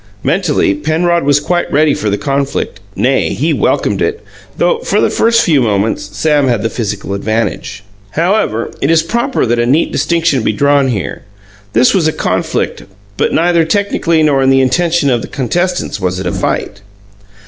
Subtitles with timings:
[0.23, 4.23] Mentally, Penrod was quite ready for the conflict nay, he welcomed it
[4.57, 7.83] though, for the first few moments, Sam had the physical advantage.
[8.13, 11.21] However, it is proper that a neat distinction be drawn here.
[11.73, 12.85] This was a conflict;
[13.15, 16.81] but neither technically nor in the intention of the contestants was it a fight.